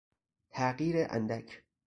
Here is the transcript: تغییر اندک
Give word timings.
تغییر 0.49 1.07
اندک 1.09 1.63